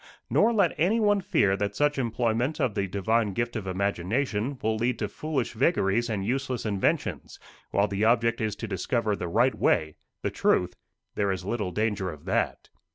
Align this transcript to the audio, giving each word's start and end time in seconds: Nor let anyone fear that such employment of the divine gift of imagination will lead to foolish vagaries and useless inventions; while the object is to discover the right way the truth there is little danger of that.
Nor 0.31 0.51
let 0.51 0.73
anyone 0.79 1.21
fear 1.21 1.55
that 1.55 1.75
such 1.75 1.99
employment 1.99 2.59
of 2.59 2.73
the 2.73 2.87
divine 2.87 3.33
gift 3.33 3.55
of 3.55 3.67
imagination 3.67 4.57
will 4.63 4.75
lead 4.75 4.97
to 4.97 5.07
foolish 5.07 5.53
vagaries 5.53 6.09
and 6.09 6.25
useless 6.25 6.65
inventions; 6.65 7.37
while 7.69 7.87
the 7.87 8.03
object 8.03 8.41
is 8.41 8.55
to 8.55 8.67
discover 8.67 9.15
the 9.15 9.27
right 9.27 9.53
way 9.53 9.93
the 10.23 10.31
truth 10.31 10.75
there 11.13 11.31
is 11.31 11.45
little 11.45 11.69
danger 11.69 12.09
of 12.09 12.25
that. 12.25 12.69